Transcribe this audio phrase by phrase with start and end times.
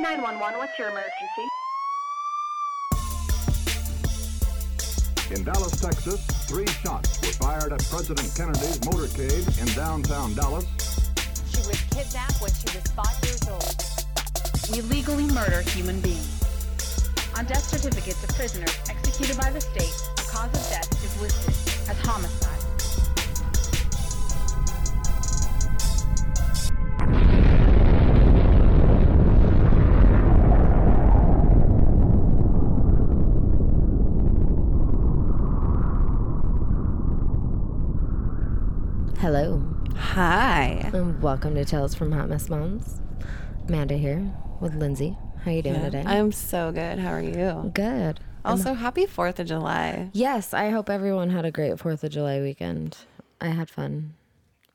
[0.00, 1.48] 911, what's your emergency?
[5.30, 10.64] In Dallas, Texas, three shots were fired at President Kennedy's motorcade in downtown Dallas.
[11.48, 13.70] She was kidnapped when she was five years old.
[14.72, 16.42] We legally murder human beings.
[17.38, 21.54] On death certificates of prisoners executed by the state, the cause of death is listed
[21.88, 22.53] as homicide.
[40.94, 43.00] And welcome to Tales from Hot Mess Moms.
[43.66, 45.18] Amanda here with Lindsay.
[45.44, 46.04] How you doing today?
[46.06, 47.00] I'm so good.
[47.00, 47.72] How are you?
[47.74, 48.20] good.
[48.44, 50.10] Also, happy 4th of July.
[50.12, 52.96] Yes, I hope everyone had a great Fourth of July weekend.
[53.40, 54.14] I had fun.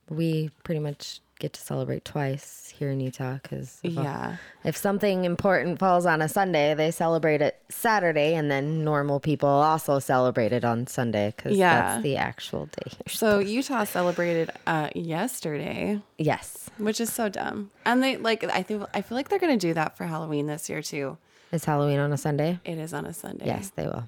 [0.09, 4.36] We pretty much get to celebrate twice here in Utah because Yeah.
[4.64, 9.50] if something important falls on a Sunday, they celebrate it Saturday, and then normal people
[9.50, 11.81] also celebrate it on Sunday because Yeah.
[11.81, 12.92] that's the actual day.
[13.08, 17.72] So, Utah celebrated uh, yesterday, Yes, which is so dumb.
[17.86, 20.48] And they like, I think, I feel like they're going to do that for Halloween
[20.48, 21.18] this year too.
[21.52, 22.59] is Halloween on a Sunday?
[22.66, 23.46] It is on a Sunday.
[23.48, 24.06] Yes, they will.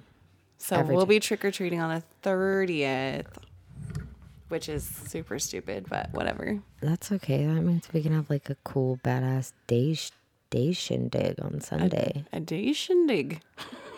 [0.57, 1.09] So, every we'll time.
[1.09, 3.25] be trick or treating on the 30th,
[4.51, 6.59] which is super stupid, but whatever.
[6.81, 7.45] That's okay.
[7.45, 10.11] That means we can have like a cool, badass day, sh-
[10.49, 12.25] day shindig on Sunday.
[12.33, 13.41] A day shindig.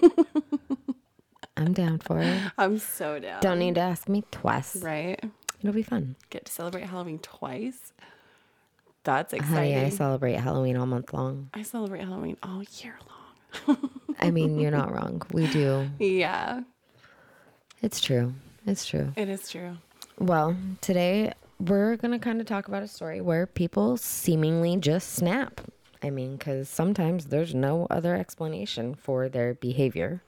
[1.58, 2.40] I'm down for it.
[2.58, 3.42] I'm so down.
[3.42, 4.76] Don't need to ask me twice.
[4.78, 5.20] Right?
[5.62, 6.16] It'll be fun.
[6.30, 7.94] Get to celebrate Halloween twice.
[9.04, 9.78] That's Honey, exciting.
[9.86, 11.50] I celebrate Halloween all month long.
[11.54, 12.98] I celebrate Halloween all year
[13.68, 13.78] long.
[14.20, 15.22] I mean, you're not wrong.
[15.32, 15.90] We do.
[16.00, 16.62] Yeah,
[17.82, 18.34] It's true.
[18.66, 19.12] It's true.
[19.16, 19.78] it is true.
[20.20, 25.14] Well, today we're going to kind of talk about a story where people seemingly just
[25.14, 25.62] snap.
[26.02, 30.22] I mean, because sometimes there's no other explanation for their behavior.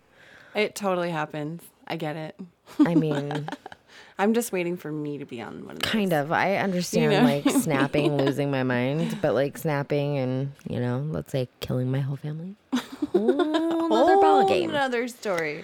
[0.56, 1.64] It totally happens.
[1.88, 2.40] I get it.
[2.80, 3.48] I mean,
[4.18, 5.92] I'm just waiting for me to be on one of those.
[5.92, 6.32] kind of.
[6.32, 7.24] I understand know?
[7.24, 12.00] like snapping, losing my mind, but like snapping and, you know, let's say killing my
[12.00, 12.56] whole family.
[13.12, 14.70] Whole Another ball game.
[14.72, 15.64] Another story.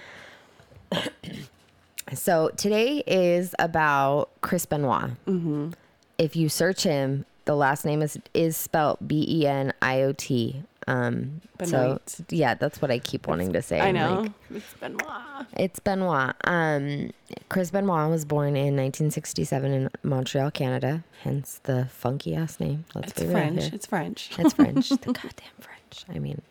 [2.14, 5.10] So today is about Chris Benoit.
[5.26, 5.70] Mm-hmm.
[6.18, 10.12] If you search him, the last name is is spelled B E N I O
[10.12, 10.62] T.
[10.88, 13.80] Um, so yeah, that's what I keep wanting to say.
[13.80, 14.22] I know.
[14.22, 15.46] like, it's Benoit.
[15.56, 16.34] it's Benoit.
[16.44, 17.12] Um,
[17.48, 21.04] Chris Benoit was born in 1967 in Montreal, Canada.
[21.22, 22.84] Hence the funky ass name.
[22.94, 23.62] Let's It's be French.
[23.62, 23.70] here.
[23.74, 24.30] It's French.
[24.38, 24.88] It's French.
[24.90, 26.04] the goddamn French.
[26.08, 26.42] I mean,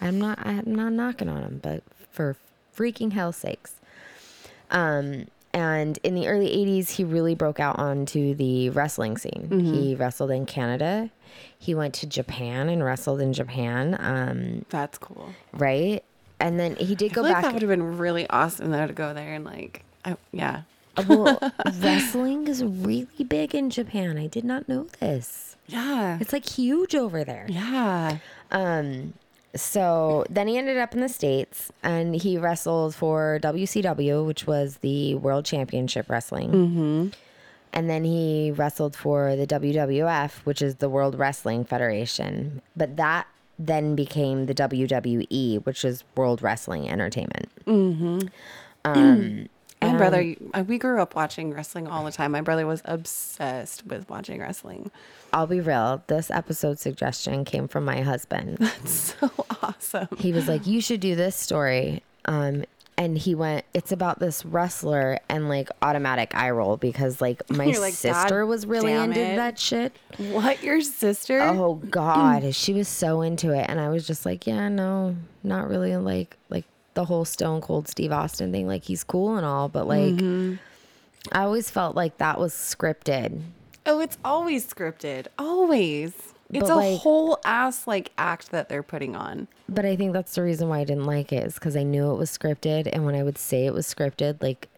[0.00, 0.38] I'm not.
[0.44, 2.36] I'm not knocking on him, but for
[2.74, 3.74] freaking hell's sakes.
[4.70, 9.48] Um, and in the early '80s, he really broke out onto the wrestling scene.
[9.74, 11.10] He wrestled in Canada.
[11.58, 13.96] He went to Japan and wrestled in Japan.
[13.98, 15.30] Um, That's cool.
[15.52, 16.02] right,
[16.40, 17.42] and then he did I go feel like back.
[17.44, 20.62] that would have been really awesome though to go there and like, I, yeah.
[21.08, 21.38] well,
[21.80, 24.18] wrestling is really big in Japan.
[24.18, 25.56] I did not know this.
[25.66, 26.18] Yeah.
[26.20, 27.46] It's like huge over there.
[27.48, 28.18] Yeah.
[28.50, 29.14] Um,
[29.56, 34.78] so then he ended up in the States and he wrestled for WCW, which was
[34.78, 36.50] the World Championship Wrestling.
[36.50, 37.08] Mm-hmm.
[37.72, 42.62] And then he wrestled for the WWF, which is the World Wrestling Federation.
[42.74, 43.26] But that
[43.58, 47.50] then became the WWE, which is World Wrestling Entertainment.
[49.82, 52.32] My brother, uh, we grew up watching wrestling all the time.
[52.32, 54.90] My brother was obsessed with watching wrestling.
[55.36, 58.56] I'll be real, this episode suggestion came from my husband.
[58.60, 59.30] That's so
[59.62, 60.08] awesome.
[60.16, 62.64] he was like, "You should do this story." Um,
[62.96, 67.66] and he went, "It's about this wrestler," and like automatic eye roll because like my
[67.66, 69.94] like, sister "God was really into it." that shit.
[70.16, 71.42] What, your sister?
[71.42, 75.68] Oh God, she was so into it, and I was just like, "Yeah, no, not
[75.68, 76.64] really." Like like
[76.94, 78.66] the whole Stone Cold Steve Austin thing.
[78.66, 80.54] Like he's cool and all, but like Mm-hmm.
[81.32, 83.42] I always felt like that was scripted.
[83.86, 85.26] Oh, it's always scripted.
[85.38, 86.12] Always.
[86.52, 89.48] It's But, a like- whole ass like act that they're putting on.
[89.68, 92.10] But I think that's the reason why I didn't like it is because I knew
[92.12, 94.68] it was scripted, and when I would say it was scripted, like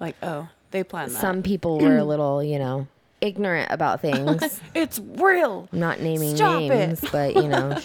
[0.00, 1.20] Like, oh, they planned that.
[1.20, 2.88] some people were a little, you know,
[3.20, 4.60] ignorant about things.
[4.74, 5.68] it's real.
[5.72, 6.68] not naming Stop it.
[6.70, 7.78] names, but you know.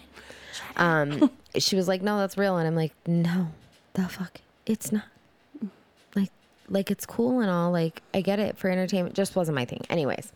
[0.76, 3.48] um, she was like, "No, that's real," and I'm like, "No,
[3.94, 5.04] the fuck, it's not."
[6.68, 7.70] Like, it's cool and all.
[7.70, 9.14] Like, I get it for entertainment.
[9.14, 9.82] Just wasn't my thing.
[9.90, 10.32] Anyways,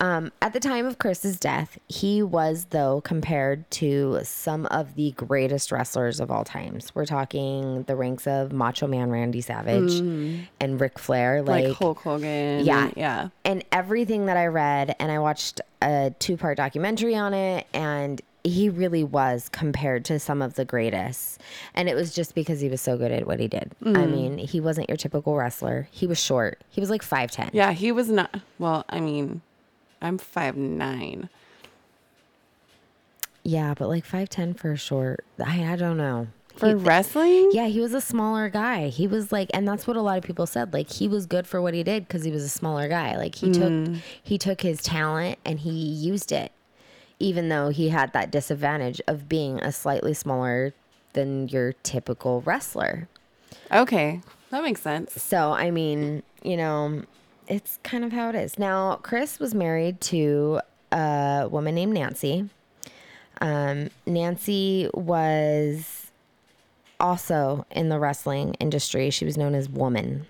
[0.00, 5.10] um, at the time of Chris's death, he was though compared to some of the
[5.12, 6.94] greatest wrestlers of all times.
[6.94, 11.48] We're talking the ranks of Macho Man Randy Savage and Ric Flair, Mm.
[11.48, 12.64] Like, like Hulk Hogan.
[12.64, 12.90] yeah.
[12.96, 13.28] Yeah.
[13.44, 18.22] and everything that I read, and I watched a two part documentary on it, and
[18.44, 21.40] he really was compared to some of the greatest.
[21.74, 23.72] And it was just because he was so good at what he did.
[23.82, 24.10] I Mm.
[24.12, 25.88] mean, he wasn't your typical wrestler.
[25.90, 26.60] He was short.
[26.70, 27.50] He was like 5'10.
[27.52, 28.34] Yeah, he was not.
[28.58, 29.42] Well, I mean,
[30.00, 31.28] I'm five nine.
[33.42, 35.24] Yeah, but like 5'10 for a short.
[35.44, 36.28] I, I don't know.
[36.56, 37.50] For He- wrestling?
[37.52, 38.88] Yeah, he was a smaller guy.
[38.88, 40.74] He was like, and that's what a lot of people said.
[40.74, 43.16] Like, he was good for what he did because he was a smaller guy.
[43.16, 46.52] Like, he took he took his talent and he used it,
[47.20, 50.74] even though he had that disadvantage of being a slightly smaller
[51.12, 53.08] than your typical wrestler.
[53.70, 54.20] Okay,
[54.50, 55.22] that makes sense.
[55.22, 57.02] So, I mean, you know,
[57.46, 58.58] it's kind of how it is.
[58.58, 60.60] Now, Chris was married to
[60.92, 62.48] a woman named Nancy.
[63.40, 66.10] Um, Nancy was
[66.98, 69.10] also in the wrestling industry.
[69.10, 70.26] She was known as Woman.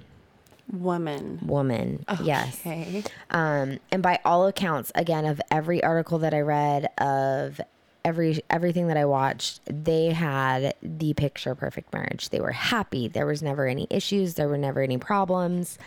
[0.72, 1.40] Woman.
[1.42, 2.04] Woman.
[2.22, 2.60] Yes.
[2.60, 3.02] Okay.
[3.30, 7.60] Um, and by all accounts, again, of every article that I read, of
[8.04, 12.30] every everything that I watched, they had the picture perfect marriage.
[12.30, 13.08] They were happy.
[13.08, 14.34] There was never any issues.
[14.34, 15.78] There were never any problems.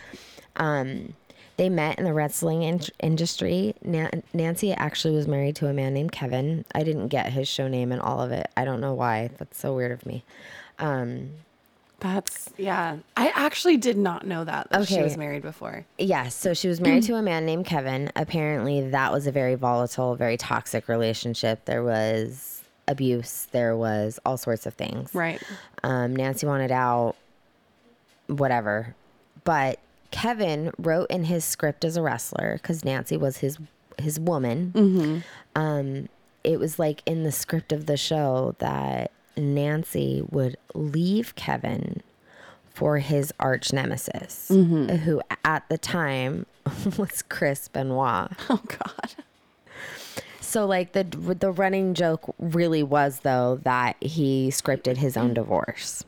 [0.56, 1.14] Um,
[1.56, 3.74] they met in the wrestling in- industry.
[3.82, 6.64] Na- Nancy actually was married to a man named Kevin.
[6.74, 8.48] I didn't get his show name and all of it.
[8.56, 9.30] I don't know why.
[9.38, 10.24] That's so weird of me.
[12.04, 12.98] That's yeah.
[13.16, 15.86] I actually did not know that, that she was married before.
[15.96, 16.34] Yes.
[16.34, 18.12] So she was married to a man named Kevin.
[18.14, 21.64] Apparently, that was a very volatile, very toxic relationship.
[21.64, 25.14] There was abuse, there was all sorts of things.
[25.14, 25.42] Right.
[25.82, 27.16] Um, Nancy wanted out,
[28.26, 28.94] whatever.
[29.44, 29.78] But
[30.10, 33.56] Kevin wrote in his script as a wrestler because Nancy was his
[33.98, 34.72] his woman.
[35.56, 36.10] Um,
[36.42, 42.02] it was like in the script of the show that Nancy would leave Kevin
[42.72, 44.96] for his arch nemesis, mm-hmm.
[44.96, 46.46] who at the time
[46.98, 48.30] was Chris Benoit.
[48.50, 49.14] Oh God.
[50.40, 56.04] So like the the running joke really was though that he scripted his own divorce.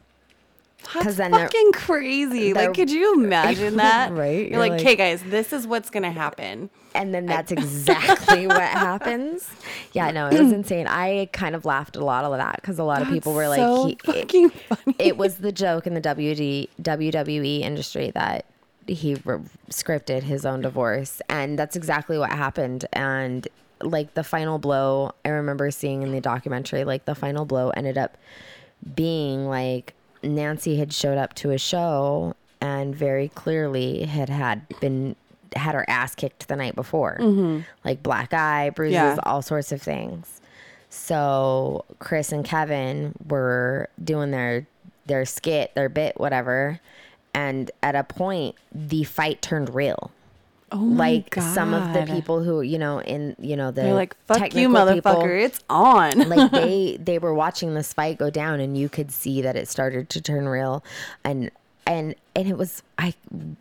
[0.94, 2.52] That's then fucking crazy.
[2.54, 4.12] Like, could you imagine that?
[4.12, 4.40] Right?
[4.42, 6.70] You're, You're like, like- okay, guys, this is what's gonna happen.
[6.94, 9.48] And then that's exactly what happens.
[9.92, 10.86] Yeah, no, it was insane.
[10.86, 13.58] I kind of laughed a lot of that because a lot of people were like,
[13.58, 14.96] so he, it, fucking funny.
[14.98, 18.46] it was the joke in the WD, WWE industry that
[18.86, 19.40] he re-
[19.70, 21.20] scripted his own divorce.
[21.28, 22.86] And that's exactly what happened.
[22.92, 23.46] And
[23.82, 27.98] like the final blow, I remember seeing in the documentary, like the final blow ended
[27.98, 28.16] up
[28.94, 29.92] being like
[30.34, 35.16] Nancy had showed up to a show and very clearly had had been
[35.54, 37.60] had her ass kicked the night before, mm-hmm.
[37.84, 39.16] like black eye, bruises, Yeah.
[39.24, 40.40] all sorts of things.
[40.90, 44.66] So Chris and Kevin were doing their
[45.06, 46.80] their skit, their bit, whatever,
[47.32, 50.10] and at a point the fight turned real.
[50.76, 54.16] Oh like some of the people who you know in you know the They're like,
[54.26, 55.02] fuck you, motherfucker.
[55.02, 56.28] people, It's on.
[56.28, 59.68] like they they were watching this fight go down and you could see that it
[59.68, 60.84] started to turn real
[61.24, 61.50] and
[61.86, 63.14] and and it was i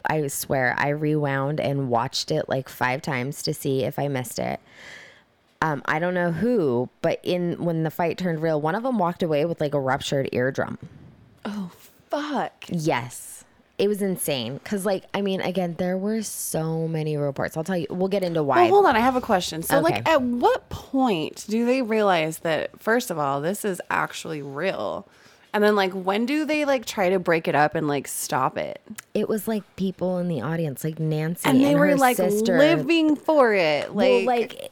[0.09, 4.39] i swear i rewound and watched it like five times to see if i missed
[4.39, 4.59] it
[5.61, 8.97] um i don't know who but in when the fight turned real one of them
[8.97, 10.77] walked away with like a ruptured eardrum
[11.45, 11.69] oh
[12.09, 12.65] fuck.
[12.69, 13.34] yes
[13.77, 17.77] it was insane because like i mean again there were so many reports i'll tell
[17.77, 18.95] you we'll get into why Well, hold on.
[18.95, 19.63] I have a question.
[19.63, 24.41] So, like, at what point do they realize that, first of all, this is actually
[24.41, 25.07] real?
[25.53, 28.57] And then, like, when do they, like, try to break it up and, like, stop
[28.57, 28.81] it?
[29.13, 32.57] it was like people in the audience like nancy And they and were, like, sister
[32.57, 33.95] living for it.
[33.95, 34.71] Like, well, like,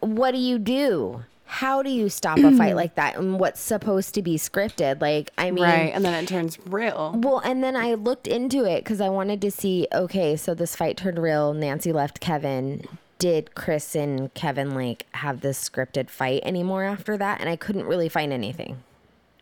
[0.00, 1.22] what do you do?
[1.46, 3.16] How do you stop a fight like that?
[3.16, 5.00] And what's supposed to be scripted?
[5.00, 5.92] Like, I mean, right.
[5.94, 7.14] And then it turns real.
[7.16, 9.86] well, and then I looked into it because I wanted to see.
[9.92, 11.54] Okay, so this fight turned real.
[11.54, 12.86] Nancy left Kevin.
[13.18, 17.40] Did Chris and Kevin like have this scripted fight anymore after that?
[17.40, 18.82] And I couldn't really find anything.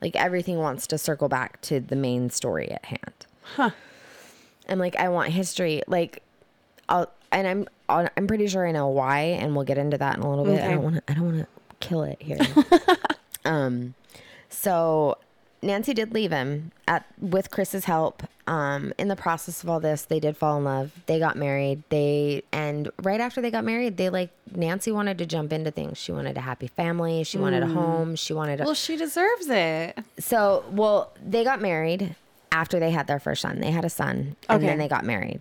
[0.01, 3.27] Like everything wants to circle back to the main story at hand.
[3.57, 3.71] Huh.
[4.69, 5.83] And like I want history.
[5.89, 6.23] Like
[6.89, 10.23] I'll and I'm I'm pretty sure I know why, and we'll get into that in
[10.23, 10.63] a little bit.
[10.63, 11.47] I don't want to I don't want to
[11.89, 12.39] kill it here.
[13.45, 13.95] um,
[14.49, 15.19] so
[15.63, 18.23] Nancy did leave him at with Chris's help.
[18.47, 20.93] Um, in the process of all this, they did fall in love.
[21.07, 21.83] They got married.
[21.89, 25.97] They and right after they got married, they like Nancy wanted to jump into things.
[25.97, 27.25] She wanted a happy family.
[27.25, 28.17] She wanted a home.
[28.17, 29.99] She wanted a Well, she deserves it.
[30.19, 32.15] so, well, they got married
[32.53, 33.61] after they had their first son.
[33.61, 34.67] They had a son, and Okay.
[34.67, 35.41] then they got married.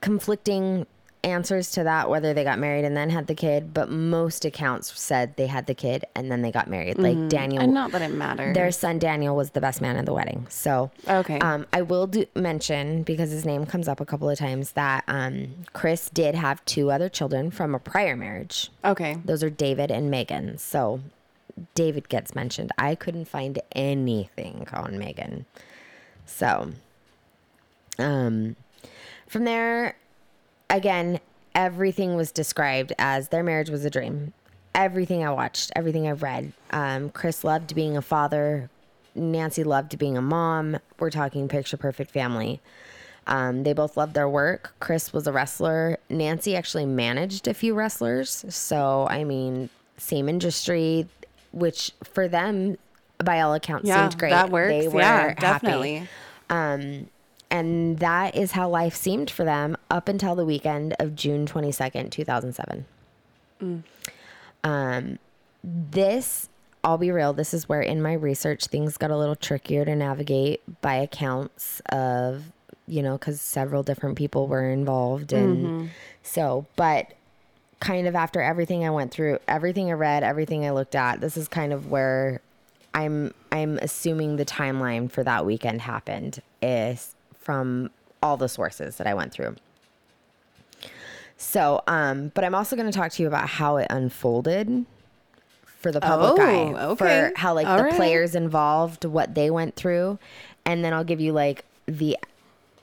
[0.00, 0.86] Conflicting
[1.22, 4.98] answers to that whether they got married and then had the kid, but most accounts
[4.98, 6.98] said they had the kid and then they got married.
[6.98, 8.54] Like Daniel, And not that it matters.
[8.54, 10.46] their son Daniel was the best man at the wedding.
[10.48, 11.38] So Okay.
[11.40, 15.04] um, I will do, mention because his name comes up a couple of times that
[15.08, 18.70] um, Chris did have two other children from a prior marriage.
[18.84, 19.18] okay.
[19.24, 20.56] Those are David and Megan.
[20.58, 21.00] So
[21.74, 22.70] David gets mentioned.
[22.78, 25.44] I couldn't find anything on Megan.
[26.24, 26.72] So
[27.98, 28.56] um
[29.26, 29.96] from there
[30.70, 31.20] again
[31.54, 34.32] everything was described as their marriage was a dream.
[34.74, 36.52] Everything I watched, everything I read.
[36.70, 38.70] Um Chris loved being a father.
[39.14, 40.78] Nancy loved being a mom.
[40.98, 42.60] We're talking picture perfect family.
[43.26, 44.72] Um, they both loved their work.
[44.80, 45.98] Chris was a wrestler.
[46.08, 48.44] Nancy actually managed a few wrestlers.
[48.48, 51.06] So, I mean, same industry,
[51.52, 52.78] which for them,
[53.22, 54.30] by all accounts, Yeah, seemed great.
[54.30, 54.70] that works.
[54.70, 55.40] They were yeah, happy.
[55.40, 56.08] definitely.
[56.48, 57.08] Um,
[57.50, 62.10] and that is how life seemed for them up until the weekend of June 22nd,
[62.10, 62.84] 2007.
[64.62, 65.18] Um,
[65.64, 66.48] this,
[66.84, 69.96] I'll be real, this is where in my research things got a little trickier to
[69.96, 72.44] navigate by accounts of,
[72.86, 75.32] you know, because several different people were involved.
[75.32, 75.90] And
[76.22, 77.12] so, but
[77.80, 81.36] kind of after everything I went through, everything I read, everything I looked at, this
[81.36, 82.40] is kind of where
[82.94, 87.14] I'm I'm assuming the timeline for that weekend happened is
[87.50, 87.90] from
[88.22, 89.56] all the sources that I went through.
[91.36, 94.86] So, um, but I'm also going to talk to you about how it unfolded
[95.80, 96.40] for the public Oh,
[96.76, 97.30] eye, okay.
[97.32, 97.94] for how like All the right.
[97.96, 100.20] players involved, what they went through,
[100.64, 102.16] and then I'll give you like the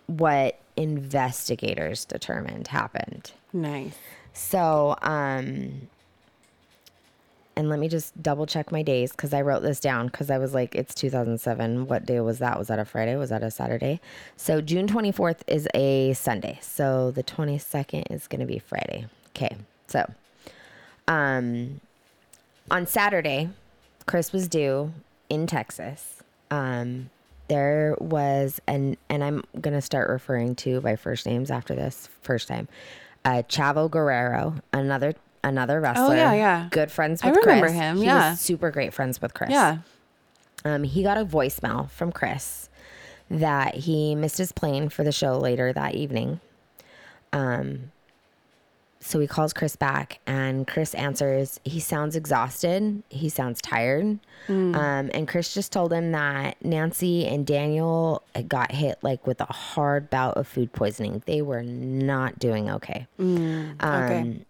[0.07, 3.31] what investigators determined happened.
[3.53, 3.95] Nice.
[4.33, 5.87] So, um,
[7.57, 10.37] and let me just double check my days because I wrote this down because I
[10.37, 11.87] was like, it's 2007.
[11.87, 12.59] What day was that?
[12.59, 13.15] Was that a Friday?
[13.15, 13.99] Was that a Saturday?
[14.35, 16.59] So, June 24th is a Sunday.
[16.61, 19.07] So, the 22nd is going to be Friday.
[19.35, 19.57] Okay.
[19.87, 20.05] So,
[21.07, 21.81] um,
[22.69, 23.49] on Saturday,
[24.05, 24.93] Chris was due
[25.27, 26.21] in Texas.
[26.51, 27.09] Um,
[27.47, 32.49] there was an, and I'm gonna start referring to by first names after this first
[32.49, 32.67] time.
[33.25, 36.13] Uh, Chavo Guerrero, another another wrestler.
[36.13, 36.67] Oh, yeah, yeah.
[36.71, 37.73] Good friends with I remember Chris.
[37.79, 38.33] him, He yeah.
[38.35, 39.49] super great friends with Chris.
[39.51, 39.79] Yeah.
[40.65, 42.69] Um, he got a voicemail from Chris
[43.29, 46.39] that he missed his plane for the show later that evening.
[47.33, 47.91] Um,
[48.99, 51.59] so he calls Chris back, and Chris answers.
[51.63, 53.03] He sounds exhausted.
[53.09, 54.19] He sounds tired.
[54.49, 54.75] Um,
[55.13, 60.09] and Chris just told him that Nancy and Daniel got hit like with a hard
[60.09, 61.21] bout of food poisoning.
[61.25, 63.07] They were not doing okay.
[63.19, 63.75] Okay.
[63.79, 64.45] Um,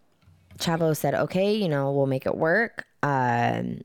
[0.57, 2.85] Chavo said, okay, you know, we'll make it work.
[3.03, 3.81] Um,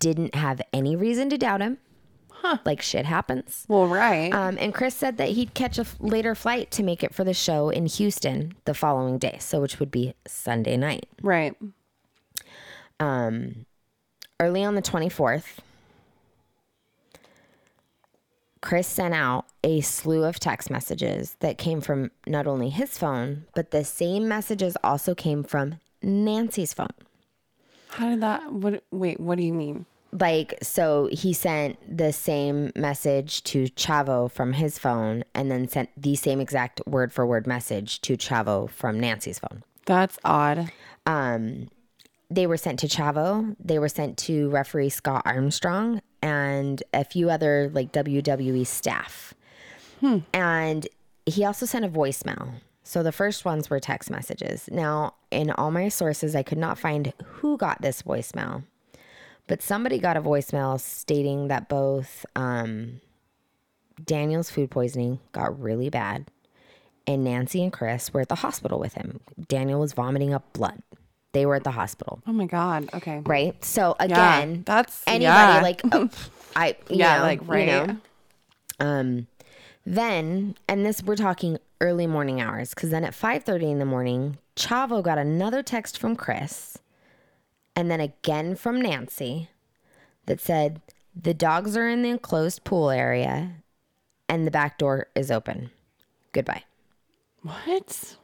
[0.00, 1.78] didn't have any reason to doubt him.
[2.30, 2.58] Huh.
[2.66, 3.64] Like shit happens.
[3.68, 4.30] well, right.
[4.32, 7.24] Um, and Chris said that he'd catch a f- later flight to make it for
[7.24, 11.06] the show in Houston the following day, so which would be Sunday night.
[11.22, 11.56] right.
[13.00, 13.64] Um,
[14.40, 15.58] Early on the 24th,
[18.60, 23.44] Chris sent out a slew of text messages that came from not only his phone,
[23.54, 26.88] but the same messages also came from Nancy's phone.
[27.88, 28.52] How did that?
[28.52, 28.84] What?
[28.90, 29.20] Wait.
[29.20, 29.86] What do you mean?
[30.20, 35.90] like so he sent the same message to Chavo from his phone and then sent
[36.00, 39.62] the same exact word for word message to Chavo from Nancy's phone.
[39.86, 40.70] That's odd.
[41.04, 41.68] Um
[42.30, 47.28] they were sent to Chavo, they were sent to referee Scott Armstrong and a few
[47.28, 49.34] other like WWE staff.
[50.32, 50.86] And
[51.26, 52.54] he also sent a voicemail.
[52.86, 54.68] So the first ones were text messages.
[54.70, 58.64] Now, in all my sources, I could not find who got this voicemail
[59.46, 63.02] but somebody got a voicemail stating that both um,
[64.02, 66.24] Daniel's food poisoning got really bad
[67.06, 69.20] and Nancy and Chris were at the hospital with him.
[69.48, 70.80] Daniel was vomiting up blood.
[71.32, 72.88] They were at the hospital, Oh my god.
[72.94, 73.20] Okay.
[73.26, 73.62] right?
[73.62, 75.60] So again, that's- anybody yeah.
[75.60, 76.08] like oh,
[76.56, 77.66] I you Yeah, know, like, you right.
[77.66, 77.96] know.
[78.80, 79.26] Um
[79.84, 84.38] then and this we're talking early morning hours cuz then at 5:30 in the morning,
[84.56, 86.78] Chavo got another text from Chris
[87.76, 89.50] and then again from Nancy
[90.26, 90.80] that said
[91.14, 93.52] the dogs are in the enclosed pool area
[94.28, 95.70] and the back door is open.
[96.32, 96.64] Goodbye.
[97.42, 98.16] What?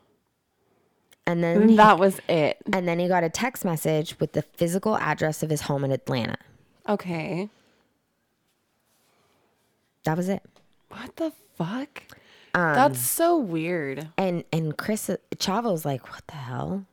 [1.26, 2.58] And then he, That was it.
[2.72, 5.92] and then he got a text message with the physical address of his home in
[5.92, 6.36] Atlanta.
[6.88, 7.48] Okay.
[10.04, 10.42] That was it.
[10.88, 12.02] What the fuck?
[12.54, 14.08] Um, That's so weird.
[14.16, 16.86] And and Chris Chavo's like, what the hell?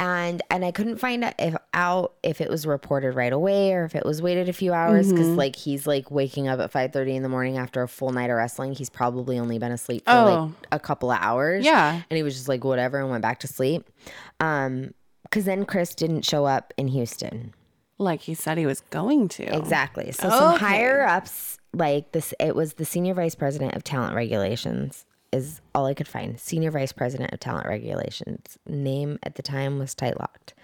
[0.00, 3.84] and and I couldn't find out if out if it was reported right away or
[3.84, 6.92] if it was waited a few hours because like he's like waking up at five
[6.92, 8.74] thirty in the morning after a full night of wrestling.
[8.76, 10.52] He's probably only been asleep for like Oh.
[10.70, 11.64] a couple of hours.
[11.64, 12.00] Yeah.
[12.08, 13.90] and he was just like whatever and went back to sleep.
[14.38, 14.94] Um,
[15.24, 17.52] because then Chris didn't show up in Houston.
[17.98, 19.42] Like he said he was going to.
[19.56, 20.12] Exactly.
[20.12, 25.04] So some higher ups, like this, it was the senior vice president of talent regulations,
[25.32, 26.38] is all I could find.
[26.40, 28.58] Senior vice president of talent regulations.
[28.66, 30.54] Name at the time was tight locked.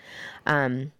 [0.46, 0.92] Um,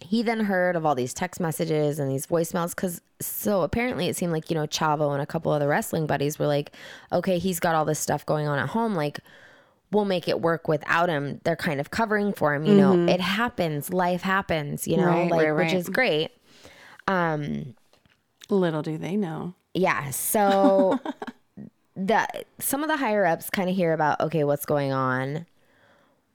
[0.00, 4.14] he then heard of all these text messages and these voicemails because so apparently it
[4.14, 6.72] seemed like you know Chavo and a couple other wrestling buddies were like,
[7.12, 9.20] okay, he's got all this stuff going on at home, like.
[9.90, 11.40] We'll make it work without him.
[11.44, 13.08] They're kind of covering for him, you know.
[13.08, 16.30] It happens, life happens, you know, Right, like right, which is great.
[18.50, 19.54] Little do they know.
[19.74, 20.10] Yeah.
[20.10, 20.98] So
[21.96, 22.26] the
[22.58, 25.46] some of the higher ups kind of hear about okay, what's going on,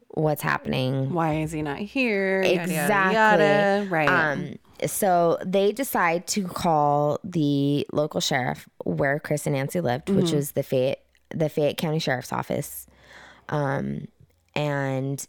[0.10, 1.13] what's happening.
[1.13, 2.41] Why is he not here?
[2.43, 3.15] Yada, yada, Exactly.
[3.15, 3.88] yada.
[3.89, 4.10] Right.
[4.10, 4.55] Um,
[4.86, 10.36] so they decide to call the local sheriff where Chris and Nancy lived, which Mm-hmm.
[10.36, 11.00] was the Fayette
[11.36, 12.86] the Fayette County Sheriff's Office.
[13.50, 14.08] Um,
[14.55, 15.25] and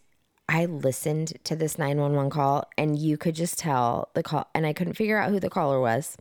[0.51, 4.75] I listened to this 911 call and you could just tell the call and I
[4.75, 6.19] couldn't figure out who the caller was.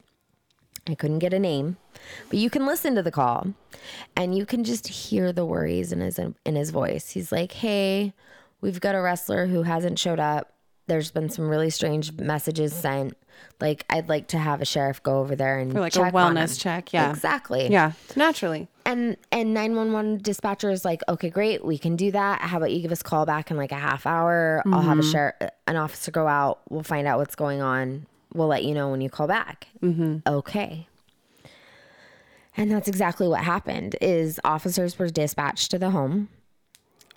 [0.87, 1.77] I couldn't get a name,
[2.29, 3.53] but you can listen to the call
[4.17, 7.11] and you can just hear the worries in his in his voice.
[7.11, 8.13] He's like, "Hey,
[8.59, 10.53] we've got a wrestler who hasn't showed up.
[10.87, 13.15] There's been some really strange messages sent.
[13.61, 16.15] Like, I'd like to have a sheriff go over there and For like check a
[16.15, 16.93] wellness him." check.
[16.93, 17.09] Yeah.
[17.09, 17.69] exactly.
[17.69, 17.93] Yeah.
[18.17, 18.67] Naturally.
[18.85, 22.41] And and 911 dispatcher is like, okay, great, we can do that.
[22.41, 24.61] How about you give us a call back in like a half hour?
[24.65, 25.11] I'll have a mm-hmm.
[25.11, 25.35] sheriff,
[25.65, 26.59] an officer go out.
[26.69, 28.05] We'll find out what's going on.
[28.33, 29.67] We'll let you know when you call back.
[29.81, 30.17] Mm-hmm.
[30.27, 30.87] Okay.
[32.55, 33.95] And that's exactly what happened.
[34.01, 36.29] Is officers were dispatched to the home,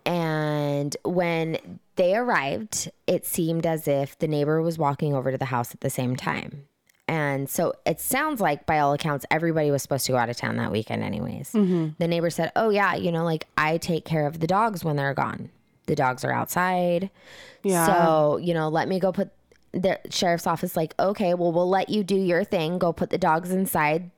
[0.06, 1.58] and when
[1.96, 5.80] they arrived, it seemed as if the neighbor was walking over to the house at
[5.80, 6.66] the same time.
[7.08, 10.37] And so it sounds like, by all accounts, everybody was supposed to go out of
[10.37, 11.52] town that weekend, anyways.
[11.99, 14.96] The neighbor said, Oh, yeah, you know, like I take care of the dogs when
[14.96, 15.50] they're gone.
[15.87, 17.11] The dogs are outside.
[17.62, 17.87] Yeah.
[17.87, 19.30] So, you know, let me go put
[19.83, 22.78] the sheriff's office, like, okay, well, we'll let you do your thing.
[22.78, 24.11] Go put the dogs inside,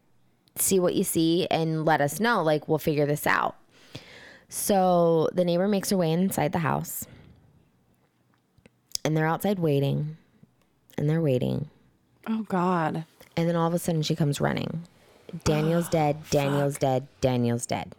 [0.57, 2.43] see what you see, and let us know.
[2.43, 3.57] Like, we'll figure this out.
[4.49, 7.07] So the neighbor makes her way inside the house.
[9.05, 10.17] And they're outside waiting.
[10.97, 11.69] And they're waiting.
[12.27, 13.05] Oh God.
[13.37, 14.85] And then all of a sudden she comes running.
[15.45, 16.17] Daniel's dead.
[16.31, 17.07] Daniel's dead.
[17.21, 17.95] Daniel's dead.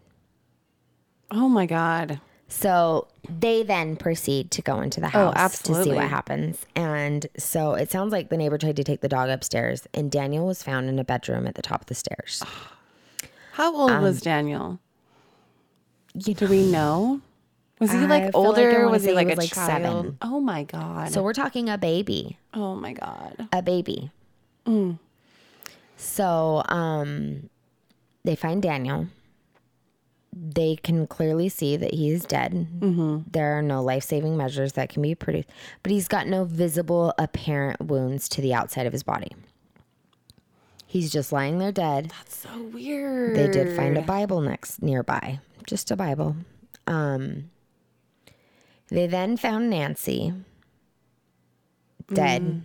[1.31, 2.19] Oh my God.
[2.51, 6.65] So they then proceed to go into the house to see what happens.
[6.75, 10.47] And so it sounds like the neighbor tried to take the dog upstairs, and Daniel
[10.47, 12.41] was found in a bedroom at the top of the stairs.
[13.53, 14.79] How old Um, was Daniel?
[16.15, 17.21] You Do we know?
[17.79, 18.71] Was he like I older?
[18.79, 19.67] wanna was he like was, a like, child?
[19.83, 20.17] seven.
[20.21, 21.11] Oh my God.
[21.11, 22.37] So we're talking a baby.
[22.53, 23.47] oh my God.
[23.53, 24.11] a baby.
[25.97, 27.49] So, um,
[28.23, 29.07] they find Daniel.
[30.31, 32.67] They can clearly see that he is dead.
[33.31, 35.49] There are no life saving measures that can be produced,
[35.83, 39.31] but he's got no visible, apparent wounds to the outside of his body.
[40.85, 42.11] He's just lying there dead.
[42.17, 43.35] That's so weird.
[43.35, 46.35] They did find a Bible next nearby, just a Bible.
[46.87, 47.49] Um,
[48.89, 50.33] they then found Nancy
[52.11, 52.63] dead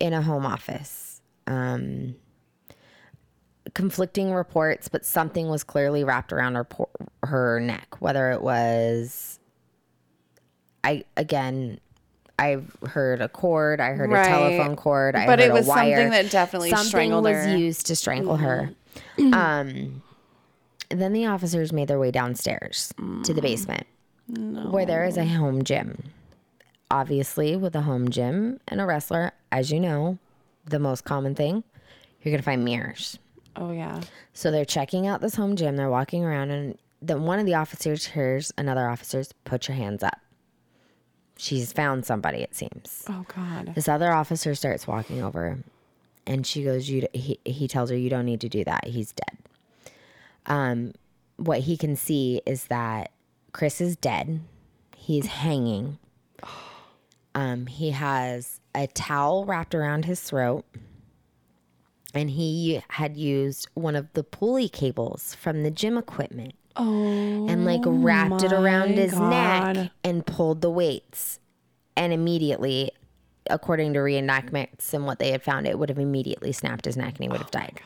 [0.00, 1.20] in a home office.
[1.46, 2.16] Um,
[3.76, 6.66] conflicting reports, but something was clearly wrapped around her
[7.22, 8.00] her neck.
[8.00, 9.38] Whether it was,
[10.82, 11.78] I again.
[12.38, 13.80] I've heard a cord.
[13.80, 14.26] I heard Right.
[14.26, 15.14] a telephone cord.
[15.16, 17.42] I But it was something that definitely something strangled was her.
[17.44, 17.58] Mm-hmm.
[17.58, 18.70] used to strangle her.
[19.32, 20.02] Um,
[20.90, 22.92] then the officers made their way downstairs
[23.24, 23.86] to the basement,
[24.70, 26.02] where there is a home gym.
[26.90, 30.18] Obviously, with a home gym and a wrestler, as you know,
[30.64, 31.62] the most common thing
[32.22, 33.18] you're gonna find mirrors.
[33.56, 34.00] Oh yeah.
[34.32, 35.76] So they're checking out this home gym.
[35.76, 40.02] They're walking around, and then one of the officers hears another officer's put your hands
[40.02, 40.20] up.
[41.38, 43.04] She's found somebody, it seems.
[43.08, 43.74] Oh God.
[43.74, 45.58] This other officer starts walking over,
[46.26, 48.86] and she goes, "You." He he tells her, "You don't need to do that.
[48.86, 49.38] He's dead."
[50.46, 50.92] Um,
[51.36, 53.10] what he can see is that
[53.52, 54.40] Chris is dead.
[54.96, 55.98] He's hanging.
[57.34, 60.64] Um, he has a towel wrapped around his throat,
[62.16, 67.46] and he had used one of the pulley cables from the gym equipment Oh.
[67.48, 71.40] and like wrapped it around his neck and pulled the weights.
[71.96, 72.90] And immediately,
[73.48, 77.14] according to reenactments and what they had found, it would have immediately snapped his neck
[77.16, 77.80] and he would Oh have died.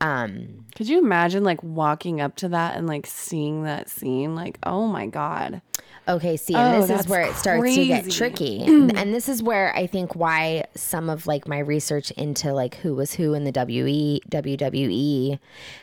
[0.00, 4.34] Um, Could you imagine like walking up to that and like seeing that scene?
[4.34, 5.60] Like, oh my God.
[6.08, 8.62] Okay, see, and Oh, this is where it starts to get tricky.
[8.64, 12.94] and this is where I think why some of like my research into like who
[12.94, 15.38] was who in the WE WWE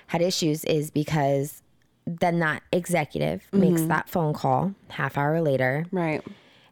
[0.07, 1.61] had issues is because
[2.05, 3.87] then that executive makes Mm-hmm.
[3.89, 5.85] that phone call half hour later.
[5.91, 6.21] Right.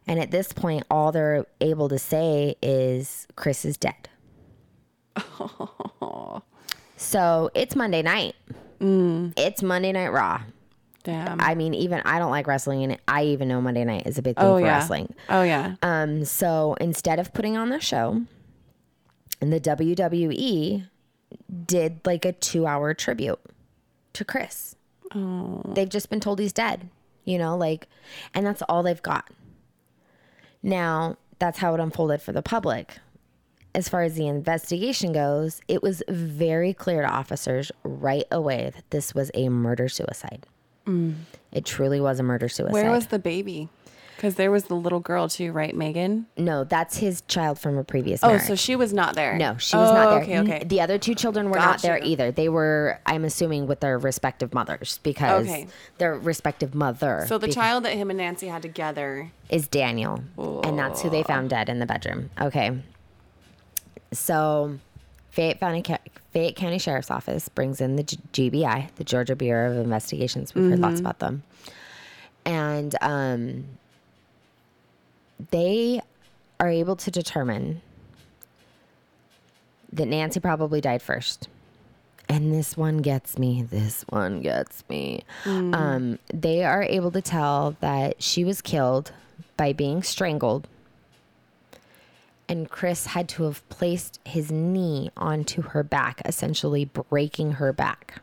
[0.06, 4.08] And at this point, all they're able to say is Chris is dead.
[6.96, 8.34] so it's Monday night.
[8.80, 9.32] Mm.
[9.36, 10.42] It's Monday Night Raw.
[11.06, 11.40] Damn.
[11.40, 14.22] I mean, even I don't like wrestling, and I even know Monday night is a
[14.22, 14.76] big thing oh for yeah.
[14.76, 15.14] wrestling.
[15.28, 15.76] Oh yeah.
[15.80, 18.22] Um, so instead of putting on the show,
[19.40, 20.88] and the WWE
[21.64, 23.38] did like a two-hour tribute
[24.14, 24.74] to Chris.
[25.14, 25.62] Oh.
[25.64, 26.90] They've just been told he's dead,
[27.24, 27.86] you know, like,
[28.34, 29.30] and that's all they've got.
[30.60, 32.98] Now, that's how it unfolded for the public.
[33.76, 38.90] As far as the investigation goes, it was very clear to officers right away that
[38.90, 40.46] this was a murder suicide.
[41.52, 42.72] It truly was a murder suicide.
[42.72, 43.68] Where was the baby?
[44.16, 46.24] Because there was the little girl too, right, Megan?
[46.38, 48.44] no, that's his child from a previous Oh, marriage.
[48.44, 49.36] so she was not there.
[49.36, 50.22] No, she was Oh, not there.
[50.22, 50.64] Okay, okay.
[50.64, 52.30] The other two children were not there either.
[52.30, 55.66] They were, I'm assuming, with their respective mothers because Okay.
[55.98, 57.26] their respective mother.
[57.28, 59.32] so the child that him and Nancy had together.
[59.50, 62.30] is Daniel, and that's who they found dead in the bedroom.
[62.40, 62.78] Okay.
[64.12, 64.78] So,
[65.36, 65.84] Fayette County,
[66.32, 70.54] Fayette County Sheriff's Office brings in the G- GBI, the Georgia Bureau of Investigations.
[70.54, 71.42] We've heard lots about them,
[72.46, 73.66] and um,
[75.50, 76.00] they
[76.58, 77.82] are able to determine
[79.92, 81.48] that Nancy probably died first.
[82.30, 83.62] And this one gets me.
[83.62, 85.22] This one gets me.
[85.74, 89.12] Um, they are able to tell that she was killed
[89.58, 90.66] by being strangled.
[92.48, 98.22] And Chris had to have placed his knee onto her back, essentially breaking her back.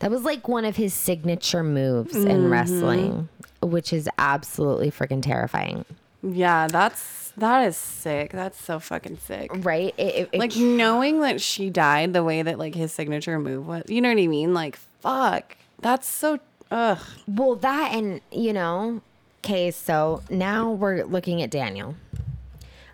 [0.00, 2.50] That was like one of his signature moves in mm-hmm.
[2.50, 3.28] wrestling,
[3.62, 5.86] which is absolutely freaking terrifying.
[6.22, 8.32] Yeah, that's that is sick.
[8.32, 9.50] That's so fucking sick.
[9.54, 9.94] Right?
[9.96, 13.66] It, it- it Like knowing that she died the way that like his signature move
[13.66, 13.84] was.
[13.88, 14.54] You know what I mean?
[14.54, 15.56] Like fuck.
[15.80, 17.00] That's so ugh.
[17.28, 19.02] Well, that and you know,
[19.44, 21.94] okay, so now we're looking at Daniel.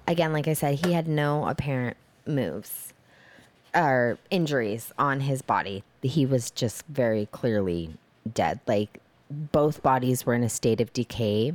[0.06, 2.92] Again, like I said, he had no apparent moves
[3.74, 5.82] or injuries on his body.
[6.02, 7.94] He was just very clearly
[8.32, 8.60] dead.
[8.66, 11.54] Like both bodies were in a state of decay,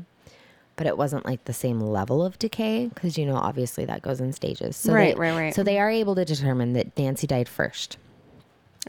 [0.77, 4.19] but it wasn't like the same level of decay because you know, obviously that goes
[4.21, 4.75] in stages.
[4.77, 5.53] So Right, they- right, right.
[5.55, 7.97] So they are able to determine that Nancy died first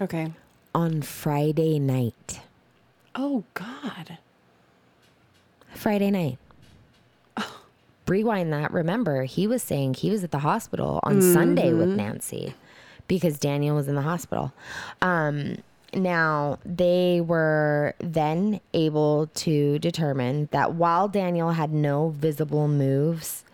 [0.00, 0.32] Okay.
[0.74, 2.40] on Friday night.
[3.14, 4.18] Oh God.
[5.74, 6.38] Friday night.
[8.08, 8.72] Rewind that.
[8.72, 12.54] Remember, he was saying he was at the hospital on Sunday with Nancy
[13.06, 14.52] because Daniel was in the hospital.
[15.02, 15.58] Um,
[15.94, 23.44] now, they were then able to determine that while Daniel had no visible moves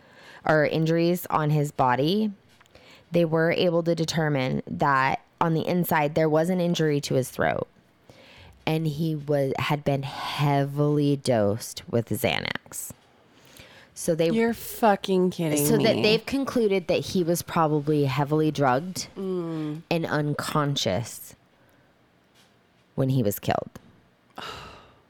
[0.44, 2.32] or injuries on his body,
[3.12, 7.30] they were able to determine that on the inside there was an injury to his
[7.30, 7.68] throat
[8.66, 12.92] and he was had been heavily dosed with Xanax.
[13.96, 15.84] So they You're fucking kidding so me.
[15.84, 19.82] that they've concluded that he was probably heavily drugged mm.
[19.88, 21.36] and unconscious
[22.96, 23.70] when he was killed.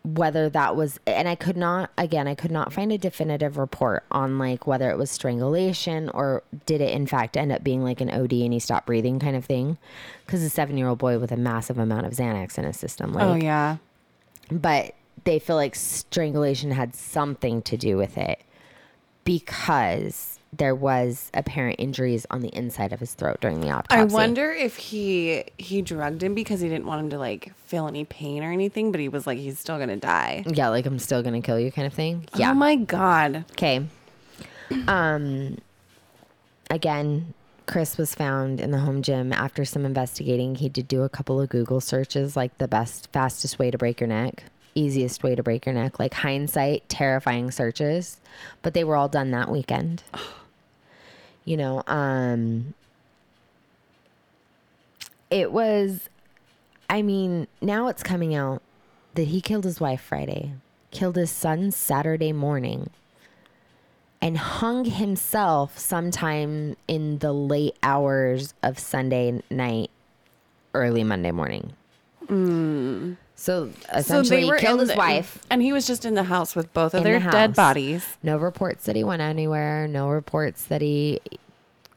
[0.04, 4.04] Whether that was and I could not again I could not find a definitive report
[4.10, 8.02] on like whether it was strangulation or did it in fact end up being like
[8.02, 9.78] an OD and he stopped breathing kind of thing
[10.26, 13.24] cuz a 7-year-old boy with a massive amount of Xanax in his system oh, like
[13.24, 13.76] oh yeah.
[14.52, 14.92] but
[15.24, 18.42] they feel like strangulation had something to do with it
[19.24, 23.96] because there was apparent injuries on the inside of his throat during the autopsy.
[23.96, 27.88] I wonder if he he drugged him because he didn't want him to like feel
[27.88, 30.44] any pain or anything, but he was like he's still gonna die.
[30.46, 32.26] Yeah, like I'm still gonna kill you, kind of thing.
[32.36, 32.52] Yeah.
[32.52, 33.44] Oh my god.
[33.52, 33.86] Okay.
[34.88, 35.58] Um.
[36.70, 37.34] Again,
[37.66, 40.54] Chris was found in the home gym after some investigating.
[40.56, 44.00] He did do a couple of Google searches, like the best, fastest way to break
[44.00, 48.20] your neck, easiest way to break your neck, like hindsight, terrifying searches,
[48.62, 50.02] but they were all done that weekend.
[51.46, 52.72] You know, um,
[55.28, 56.08] it was,
[56.88, 58.62] I mean, now it's coming out
[59.14, 60.54] that he killed his wife Friday,
[60.90, 62.88] killed his son Saturday morning,
[64.22, 69.90] and hung himself sometime in the late hours of Sunday night,
[70.72, 71.74] early Monday morning.
[73.36, 75.38] So essentially, he killed his the- wife.
[75.50, 78.16] and he was just in the house with both of their the dead bodies.
[78.22, 79.86] No reports that he went anywhere.
[79.88, 81.20] No reports that he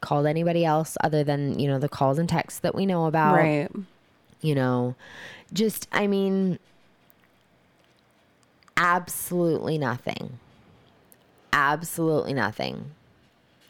[0.00, 3.34] called anybody else other than, you know, the calls and texts that we know about.
[3.36, 3.68] Right.
[4.40, 4.94] You know,
[5.52, 6.58] just, I mean,
[8.76, 10.38] absolutely nothing.
[11.52, 12.92] Absolutely nothing.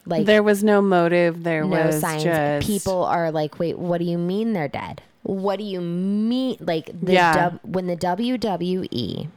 [0.05, 1.43] Like There was no motive.
[1.45, 2.25] There no was signs.
[2.25, 5.03] just People are like, wait, what do you mean they're dead?
[5.29, 6.57] What do you mean?
[6.59, 7.51] Like the Yeah.
[7.63, 9.29] when the WWE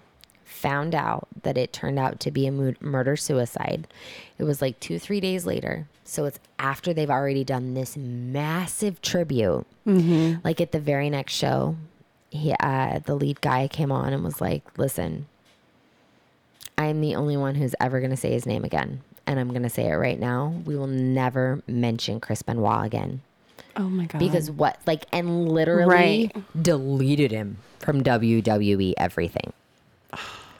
[0.46, 3.88] found out that it turned out to be a mu- murder suicide,
[4.38, 5.88] it was like two three days later.
[6.06, 9.66] So it's after they've already done this massive tribute.
[9.86, 10.40] Mm-hmm.
[10.46, 11.76] Like at the very next show,
[12.30, 15.26] he uh, the lead guy came on and was like, "Listen,
[16.78, 19.02] I'm the only one who's ever going to say his name again.
[19.28, 20.54] And I'm going to say it right now.
[20.66, 23.22] We will never mention Chris Benoit again.
[23.76, 24.20] Oh my god.
[24.20, 24.80] Because what?
[24.86, 29.54] Like, and literally deleted him from WWE everything.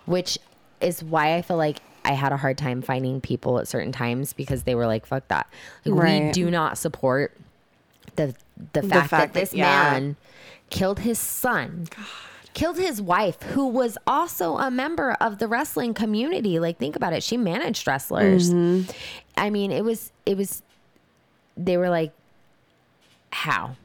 [0.06, 0.40] Which
[0.80, 4.34] is why I feel like I had a hard time finding people at certain times
[4.34, 5.48] because they were like, fuck that.
[5.86, 7.38] Like, we do not support
[8.16, 8.36] the,
[8.74, 9.66] the, fact, fact that that- this yeah.
[9.66, 10.16] man
[10.70, 11.88] killed his son
[12.54, 17.14] killed his wife who was also a member of the wrestling community like think about
[17.14, 18.90] it she managed wrestlers mm-hmm.
[19.38, 20.62] i mean it was it was
[21.56, 22.12] they were like
[23.32, 23.76] how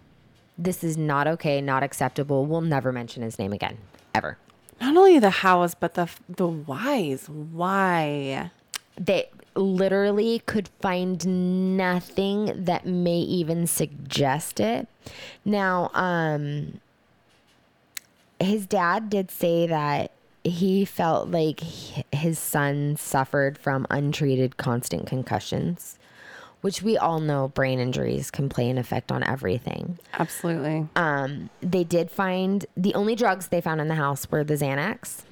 [0.58, 3.76] this is not okay not acceptable we'll never mention his name again
[4.14, 4.38] ever
[4.80, 7.28] not only the hows, but the the whys.
[7.28, 8.50] Why?
[8.98, 14.88] they literally could find nothing that may even suggest it.
[15.44, 16.80] Now, um,
[18.40, 20.12] his dad did say that
[20.44, 25.98] he felt like his son suffered from untreated constant concussions,
[26.60, 29.98] which we all know brain injuries can play an effect on everything.
[30.18, 30.88] Absolutely.
[30.96, 35.22] Um, they did find the only drugs they found in the house were the Xanax.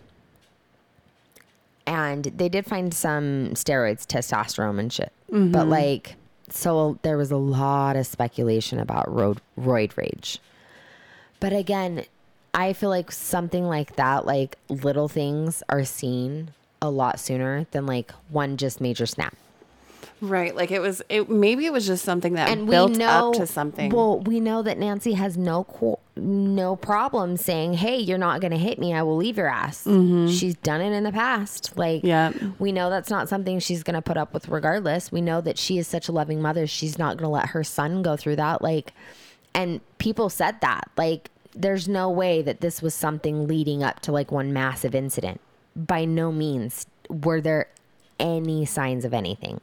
[1.86, 5.12] And they did find some steroids, testosterone and shit.
[5.52, 6.16] But like,
[6.48, 10.38] so there was a lot of speculation about road, roid rage.
[11.40, 12.04] But again,
[12.54, 17.86] I feel like something like that, like little things are seen a lot sooner than
[17.86, 19.36] like one just major snap.
[20.20, 20.54] Right.
[20.56, 21.02] Like it was.
[21.08, 23.90] It maybe it was just something that and built we know up to something.
[23.90, 28.52] Well, we know that Nancy has no co- no problem saying, "Hey, you're not going
[28.52, 28.94] to hit me.
[28.94, 31.76] I will leave your ass." She's done it in the past.
[31.76, 32.06] Like, Mm-hmm.
[32.06, 32.32] Yeah.
[32.58, 35.12] we know that's not something she's going to put up with, regardless.
[35.12, 36.66] We know that she is such a loving mother.
[36.66, 38.62] She's not going to let her son go through that.
[38.62, 38.92] Like,
[39.54, 40.88] and people said that.
[40.96, 45.40] Like, there's no way that this was something leading up to like one massive incident.
[45.76, 47.66] By no means were there
[48.18, 49.60] any signs of anything.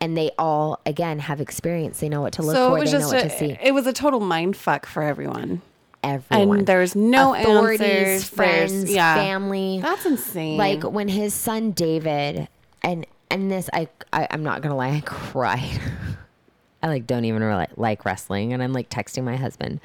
[0.00, 2.00] And they all, again, have experience.
[2.00, 2.76] They know what to look so for.
[2.76, 3.58] it was they just know what to see.
[3.62, 5.62] it was a total mind fuck for everyone.
[6.02, 6.58] Everyone.
[6.58, 9.14] And there's no authorities, answers, friends, yeah.
[9.16, 9.80] family.
[9.82, 10.56] That's insane.
[10.56, 12.48] Like when his son David,
[12.82, 15.80] and and this, I, I I'm not gonna lie, I cried.
[16.82, 19.80] I like don't even really like wrestling, and I'm like texting my husband.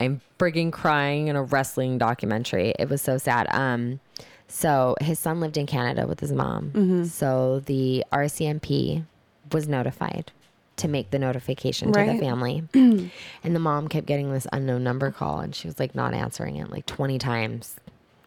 [0.00, 2.74] I'm frigging crying in a wrestling documentary.
[2.76, 3.46] It was so sad.
[3.50, 4.00] Um,
[4.48, 6.70] so his son lived in Canada with his mom.
[6.70, 7.04] Mm-hmm.
[7.04, 9.04] So the RCMP
[9.52, 10.32] was notified
[10.76, 12.64] to make the notification to the family.
[12.74, 13.10] and
[13.42, 16.70] the mom kept getting this unknown number call and she was like not answering it
[16.70, 17.76] like 20 times.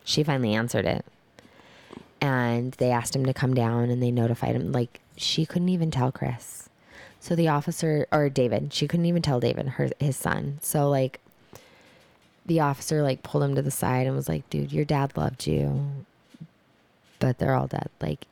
[0.04, 1.06] She finally answered it.
[2.22, 5.92] And they asked him to come down and they notified him like she couldn't even
[5.92, 6.70] tell Chris.
[7.20, 10.60] So the officer or David, she couldn't even tell David, her his son.
[10.62, 11.20] So like
[12.46, 15.46] the officer like pulled him to the side and was like, "Dude, your dad loved
[15.46, 15.90] you,
[17.20, 18.26] but they're all dead." Like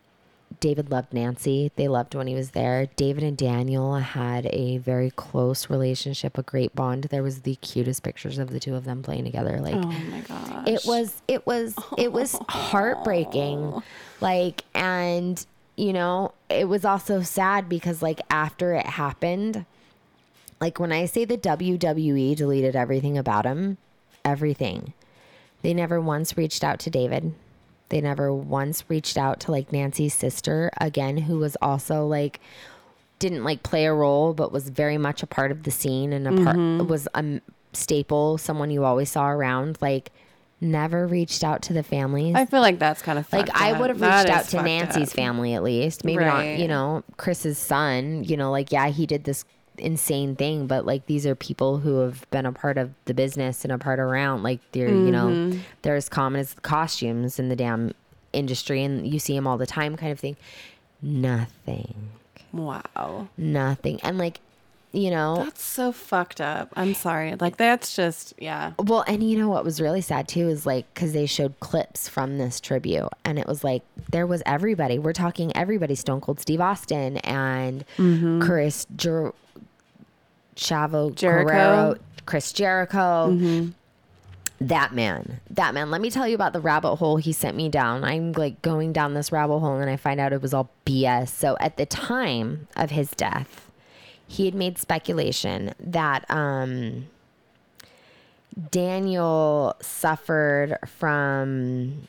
[0.65, 1.71] David loved Nancy.
[1.75, 2.87] They loved when he was there.
[2.95, 7.03] David and Daniel had a very close relationship, a great bond.
[7.03, 9.59] There was the cutest pictures of the two of them playing together.
[9.59, 10.67] Like oh my gosh.
[10.67, 13.83] it was it was it was heartbreaking.
[14.21, 19.67] Like and you know, it was also sad because like after it happened,
[20.59, 23.77] like when I say the WWE deleted everything about him,
[24.23, 24.93] everything.
[25.61, 27.35] They never once reached out to David.
[27.89, 32.39] They never once reached out to like Nancy's sister again, who was also like
[33.19, 36.27] didn't like play a role, but was very much a part of the scene and
[36.27, 36.87] a part mm-hmm.
[36.87, 37.41] was a
[37.73, 39.77] staple, someone you always saw around.
[39.81, 40.11] Like
[40.61, 42.35] never reached out to the families.
[42.35, 45.09] I feel like that's kind of like fucked I would have reached out to Nancy's
[45.09, 45.15] up.
[45.15, 46.03] family at least.
[46.03, 49.45] Maybe not, you know, Chris's son, you know, like yeah, he did this
[49.77, 53.63] insane thing, but like these are people who have been a part of the business
[53.63, 55.59] and a part around like they're, you know, Mm-hmm.
[55.81, 57.93] they're as common as costumes in the damn
[58.33, 60.35] industry and you see them all the time kind of thing.
[61.01, 62.09] Nothing.
[62.51, 63.27] Wow.
[63.37, 63.99] Nothing.
[64.03, 64.39] And like,
[64.95, 66.71] you know, That's so fucked up.
[66.75, 67.35] I'm sorry.
[67.35, 68.73] Like that's just yeah.
[68.79, 72.07] Well, and you know what was really sad too is like because they showed clips
[72.07, 74.97] from this tribute, and it was like there was everybody.
[74.97, 78.41] We're talking everybody: Stone Cold Steve Austin and mm-hmm.
[78.41, 79.33] Chris Jer-
[80.55, 81.49] Chavo Jericho.
[81.49, 83.31] Guerrero, Chris Jericho.
[83.31, 83.71] Mm-hmm.
[84.61, 85.91] that man, that man.
[85.91, 88.05] Let me tell you about the rabbit hole he sent me down.
[88.05, 91.29] I'm like going down this rabbit hole and I find out it was all BS.
[91.29, 93.64] So at the time of his death,
[94.27, 97.07] he had made speculation that um,
[98.71, 102.07] Daniel suffered from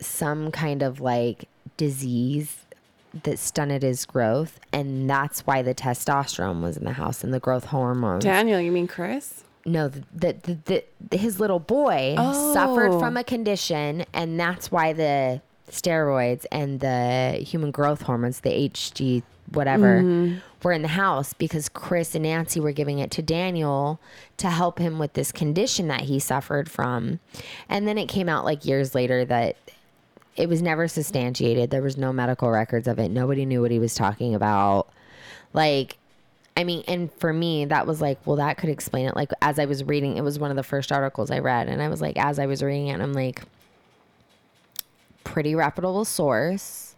[0.00, 2.58] some kind of like disease
[3.22, 7.38] that stunted his growth, and that's why the testosterone was in the house and the
[7.40, 8.24] growth hormones.
[8.24, 9.44] Daniel, you mean Chris?
[9.66, 12.14] No, the, the, the, the his little boy
[12.52, 12.98] suffered Oh.
[12.98, 19.22] from a condition, and that's why the steroids and the human growth hormones, the HG
[19.52, 20.38] whatever, Mm-hmm.
[20.62, 24.00] were in the house because Chris and Nancy were giving it to Daniel
[24.38, 27.20] to help him with this condition that he suffered from.
[27.68, 29.56] And then it came out like years later that
[30.36, 31.70] it was never substantiated.
[31.70, 33.10] There was no medical records of it.
[33.10, 34.88] Nobody knew what he was talking about.
[35.52, 35.96] Like,
[36.56, 39.14] I mean, and for me, that was like, well, that could explain it.
[39.14, 41.68] Like, as I was reading, it was one of the first articles I read.
[41.68, 43.42] And I was like, as I was reading it, I'm like,
[45.24, 46.94] pretty reputable source.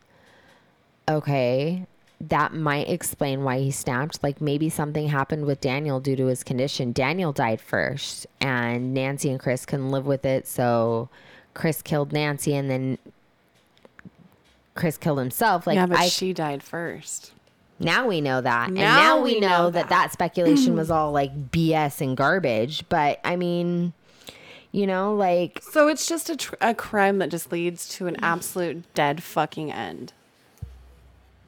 [1.09, 1.87] Okay.
[2.21, 4.23] That might explain why he snapped.
[4.23, 6.93] Like, maybe something happened with Daniel due to his condition.
[6.93, 10.47] Daniel died first, and Nancy and Chris couldn't live with it.
[10.49, 11.09] So
[11.53, 12.97] Chris killed Nancy, and then
[14.75, 15.67] Chris killed himself.
[15.67, 17.33] Like, yeah, but I she died first.
[17.79, 18.69] now we know that.
[18.69, 19.89] and Now now we we know, know that.
[19.89, 19.89] that.
[19.91, 22.89] that speculation was all like BS and garbage.
[22.89, 23.93] But I mean,
[24.73, 28.17] you know, like, So it's just a, tr- a crime that just leads to an
[28.23, 30.15] absolute dead fucking end.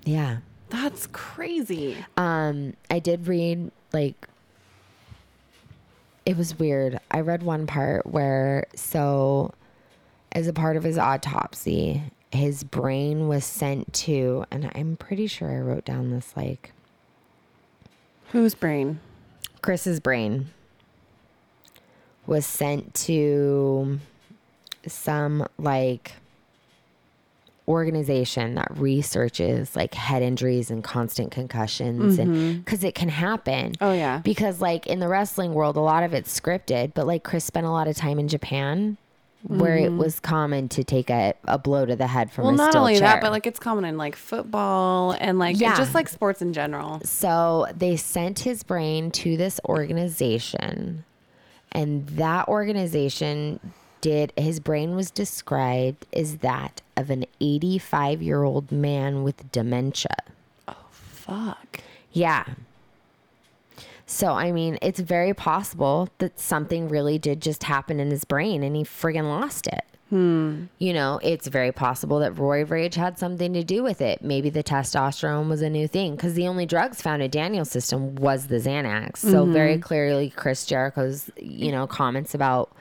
[0.04, 0.38] yeah.
[0.70, 1.96] That's crazy.
[2.16, 4.28] Um, I did read like
[6.26, 7.00] it was weird.
[7.10, 9.54] I read one part where so
[10.32, 12.02] as a part of his autopsy,
[12.32, 16.72] his brain was sent to and I'm pretty sure I wrote down this like
[18.32, 19.00] Whose brain?
[19.62, 20.50] Chris's brain
[22.26, 23.98] was sent to
[24.86, 26.12] some like
[27.68, 32.58] organization that researches like head injuries and constant concussions and mm-hmm.
[32.60, 34.18] because it can happen Oh, yeah.
[34.24, 37.66] because like in the wrestling world a lot of it's scripted but like chris spent
[37.66, 38.96] a lot of time in japan
[39.42, 39.98] where it mm-hmm.
[39.98, 42.94] was common to take a, a blow to the head from Well, a not only
[42.94, 43.02] chair.
[43.02, 45.76] that, but like it's common in like football and like Yeah.
[45.76, 47.00] just like sports in general.
[47.04, 51.04] So they sent his brain to this organization,
[51.70, 53.60] and that organization
[54.00, 60.16] did his brain was described as that of an 85 year old man with dementia.
[60.66, 61.80] Oh fuck.
[62.12, 62.44] Yeah.
[64.06, 68.62] So, I mean, it's very possible that something really did just happen in his brain
[68.62, 69.84] and he friggin' lost it.
[70.08, 70.64] Hmm.
[70.78, 74.22] You know, it's very possible that roid rage had something to do with it.
[74.22, 78.14] Maybe the testosterone was a new thing because the only drugs found in Daniel's system
[78.14, 79.18] was the Xanax.
[79.18, 82.72] So, very clearly, Chris Jericho's, you know, comments about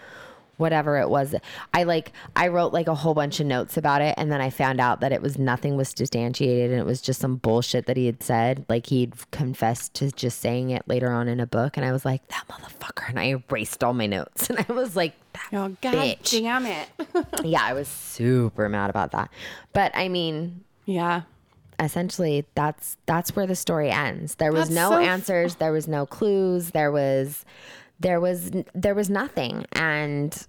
[0.57, 1.33] whatever it was.
[1.73, 4.49] I like I wrote like a whole bunch of notes about it and then I
[4.49, 7.97] found out that it was nothing was substantiated and it was just some bullshit that
[7.97, 8.65] he had said.
[8.69, 12.03] Like he'd confessed to just saying it later on in a book and I was
[12.05, 15.69] like, that motherfucker and I erased all my notes and I was like, that Oh,
[15.81, 16.41] God bitch.
[16.41, 16.87] damn it.
[17.43, 19.29] Yeah, I was super mad about that.
[19.73, 21.21] But I mean, yeah.
[21.79, 25.87] essentially that's that's where the story ends there was That's no so answers there was
[25.87, 27.45] no clues there was
[27.99, 30.47] there was there was nothing and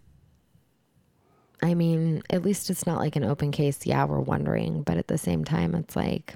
[1.62, 5.08] i mean at least it's not like an open case yeah we're wondering but at
[5.08, 6.34] the same time it's like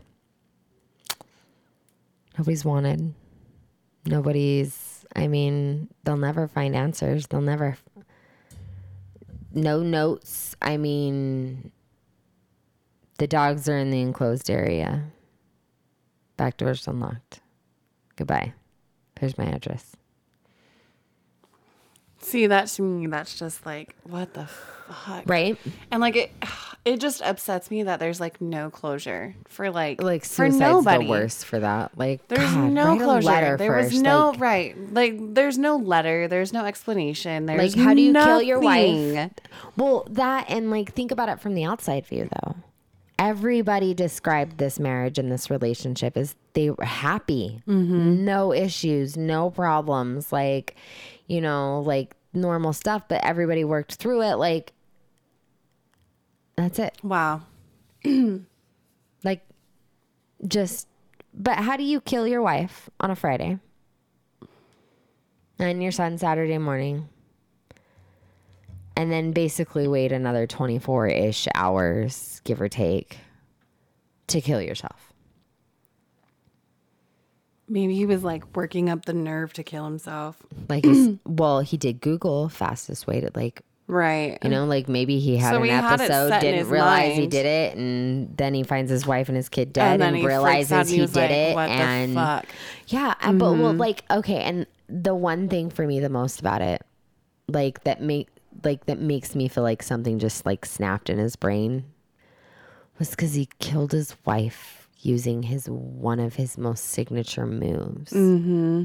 [2.39, 3.15] nobody's wanted
[4.07, 7.77] nobody's i mean they'll never find answers they'll never
[9.53, 11.71] no notes i mean
[13.23, 15.05] the dogs are in the enclosed area.
[16.37, 17.41] Back door's unlocked.
[18.17, 18.53] Goodbye.
[19.21, 19.95] Here's my address.
[22.23, 25.25] See, that to me, that's just like, what the fuck?
[25.27, 25.57] Right?
[25.91, 26.33] And like it,
[26.85, 31.05] it just upsets me that there's like no closure for like Like for nobody.
[31.05, 31.97] the worst for that.
[31.97, 33.27] Like There's God, no closure.
[33.27, 34.93] letter there was no like, right.
[34.93, 36.29] Like there's no letter.
[36.29, 37.47] There's no explanation.
[37.47, 39.31] There's like how do you kill your wife?
[39.77, 42.57] Well, that and like think about it from the outside view though.
[43.19, 48.25] Everybody described this marriage and this relationship as they were happy, Mm-hmm.
[48.25, 50.75] no issues, no problems, like
[51.27, 53.05] you know, like normal stuff.
[53.09, 54.37] But everybody worked through it.
[54.37, 54.73] Like
[56.57, 56.97] that's it.
[57.03, 57.43] Wow.
[59.25, 59.43] Like,
[60.47, 60.89] just,
[61.33, 63.59] but how do you kill your wife on a Friday?
[65.59, 67.09] And your son Saturday morning?
[68.97, 73.19] And then basically wait another 24 ish hours, give or take,
[74.27, 75.12] to kill yourself.
[77.73, 80.37] Maybe he was like working up the nerve to kill himself.
[80.69, 80.85] Like,
[81.25, 84.37] well, he did Google fastest way to like, Right.
[84.43, 87.47] you know, like maybe he had So an he episode, in didn't realize he did
[87.47, 90.71] it, and then he finds his wife and his kid dead, and, he out realizes
[90.73, 92.47] and he, was did like, it, "What the and fuck?"
[92.89, 93.79] yeah, and- but well, mm-hmm.
[93.81, 96.83] like okay, and the one thing for me the most about it,
[97.49, 98.29] like that make
[98.65, 101.85] like that makes me feel like something just like snapped in his brain,
[102.99, 108.85] was because he killed his wife using his one of his most signature moves, mm-hmm.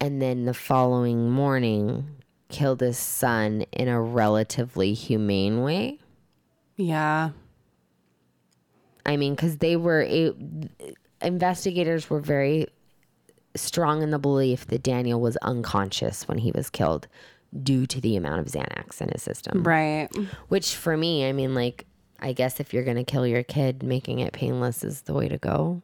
[0.00, 2.08] and then the following morning
[2.48, 5.98] killed his son in a relatively humane way.
[6.76, 7.30] Yeah.
[9.06, 10.32] I mean, because they were a,
[11.22, 12.66] investigators were very
[13.54, 17.06] strong in the belief that Daniel was unconscious when he was killed
[17.62, 19.62] due to the amount of Xanax in his system.
[19.62, 20.08] Right.
[20.48, 21.86] Which for me, I mean, like,
[22.20, 25.38] I guess if you're gonna kill your kid, making it painless is the way to
[25.38, 25.82] go.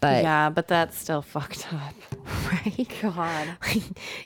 [0.00, 1.94] But yeah, but that's still fucked up.
[2.52, 3.48] right, God.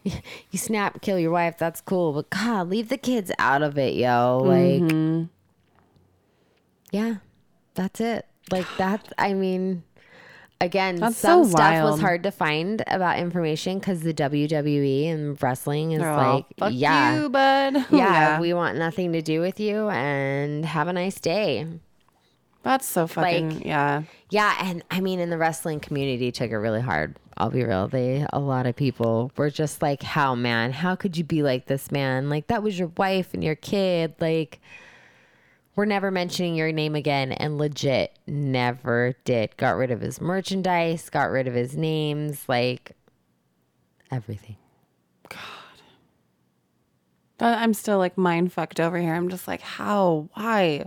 [0.05, 0.13] you,
[0.51, 1.57] you snap, kill your wife.
[1.59, 4.43] That's cool, but God, leave the kids out of it, yo.
[4.45, 5.25] Like, Mm-hmm.
[6.91, 7.17] yeah,
[7.75, 8.27] that's it.
[8.51, 9.85] Like that's, I mean,
[10.61, 15.43] again, That's some so stuff was hard to find about information because the WWE and
[15.43, 17.87] wrestling is They're like, Fuck yeah, you, bud.
[17.91, 21.67] yeah, we want nothing to do with you, and have a nice day.
[22.63, 24.03] That's so fucking Like- yeah.
[24.31, 27.17] Yeah, and I mean, in the wrestling community, took it really hard.
[27.39, 27.87] I'll be real.
[27.87, 30.73] They a lot of people were just like, "How man?
[30.73, 32.29] How could you be like this, man?
[32.29, 34.15] Like that was your wife and your kid.
[34.21, 34.61] Like
[35.79, 39.57] we're never mentioning your name again." And legit, never did.
[39.57, 41.09] Got rid of his merchandise.
[41.09, 42.49] Got rid of his names.
[42.49, 42.97] Like
[44.11, 44.57] everything.
[45.29, 45.39] God.
[47.39, 49.15] But I'm still like mind fucked over here.
[49.15, 50.29] I'm just like, how?
[50.35, 50.87] Why?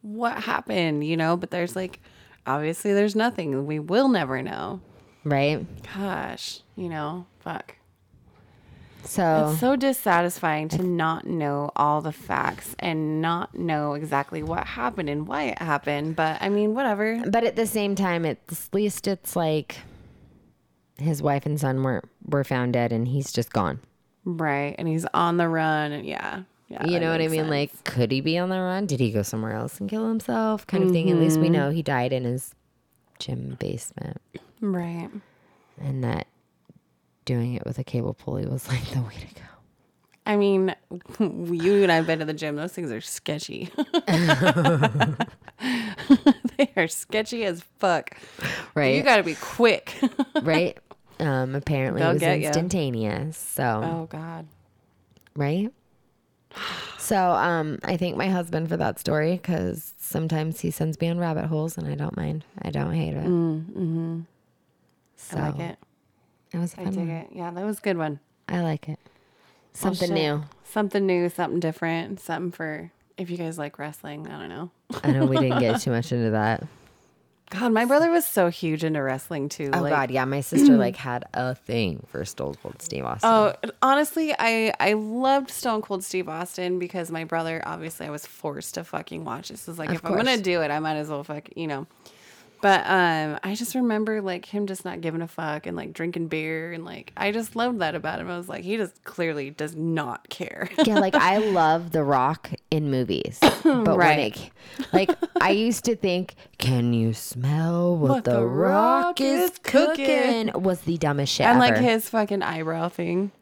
[0.00, 1.04] What happened?
[1.04, 2.00] You know, but there's like
[2.46, 3.66] obviously there's nothing.
[3.66, 4.80] We will never know.
[5.24, 5.66] Right.
[5.94, 7.76] Gosh, you know, fuck.
[9.04, 14.66] So It's so dissatisfying to not know all the facts and not know exactly what
[14.66, 16.16] happened and why it happened.
[16.16, 17.22] But I mean, whatever.
[17.28, 18.38] but at the same time, at
[18.72, 19.78] least it's like
[20.98, 23.80] his wife and son were were found dead, and he's just gone.
[24.24, 24.74] Right.
[24.78, 25.92] And he's on the run.
[25.92, 26.42] And yeah.
[26.68, 26.86] Yeah.
[26.86, 27.40] You know what I mean?
[27.40, 27.50] sense.
[27.50, 28.86] Like, could he be on the run?
[28.86, 30.66] Did he go somewhere else and kill himself?
[30.68, 31.10] Kind of thing.
[31.10, 31.52] At least we Mm-hmm.
[31.54, 32.54] know he died in his
[33.18, 34.20] gym basement,
[34.60, 35.10] right.
[35.80, 36.26] and that
[37.24, 39.40] doing it with a cable pulley was like the way to go.
[40.26, 40.74] I mean,
[41.18, 42.56] you and I've been to the gym.
[42.56, 43.70] Those things are sketchy.
[46.56, 48.16] they are sketchy as fuck.
[48.74, 48.96] Right?
[48.96, 49.94] You got to be quick.
[50.42, 50.78] right?
[51.18, 53.36] Um, apparently They'll it was instantaneous.
[53.36, 54.46] So oh God.
[55.34, 55.72] right.
[56.98, 61.18] So um, I thank my husband for that story because sometimes he sends me on
[61.18, 62.44] rabbit holes, and I don't mind.
[62.62, 63.24] I don't hate it.
[63.24, 64.24] Mm,
[65.16, 65.78] So I like it.
[66.52, 67.08] It was I dig one.
[67.08, 67.28] it.
[67.32, 68.20] Yeah, that was a good one.
[68.48, 68.98] I like it.
[69.72, 70.42] Something new.
[70.64, 74.26] Something new, something different, something for if you guys like wrestling.
[74.26, 74.70] I don't know.
[75.04, 76.64] I know we didn't get too much into that.
[77.50, 79.70] God, my brother was so huge into wrestling too.
[79.72, 80.24] Oh like, God, yeah.
[80.24, 83.28] My sister like had a thing for Stone Cold Steve Austin.
[83.28, 87.60] Oh, honestly, I I loved Stone Cold Steve Austin because my brother.
[87.66, 89.66] Obviously, I was forced to fucking watch this.
[89.66, 91.86] Is like Of if I'm gonna do it, I might as well fuck you know.
[92.62, 96.28] But um, I just remember like him just not giving a fuck and like drinking
[96.28, 98.30] beer and like I just loved that about him.
[98.30, 100.68] I was like, he just clearly does not care.
[100.84, 104.36] yeah, like I love The Rock in movies, but Right.
[104.36, 104.50] it,
[104.92, 110.98] like I used to think, "Can you smell what, the, Rock, is cooking?" Was the
[110.98, 111.74] dumbest shit and ever.
[111.76, 113.32] like his fucking eyebrow thing.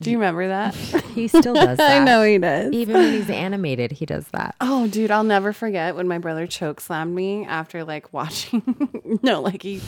[0.00, 0.74] Do you remember that?
[1.14, 2.02] he still does that.
[2.02, 2.72] I know he does.
[2.72, 4.54] Even when he's animated, he does that.
[4.60, 9.18] Oh, dude, I'll never forget when my brother choke slammed me after like watching.
[9.22, 9.80] no, like he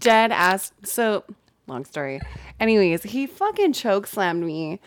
[0.00, 0.72] dead ass.
[0.82, 1.22] So
[1.68, 2.20] long story.
[2.58, 4.80] Anyways, he fucking choke slammed me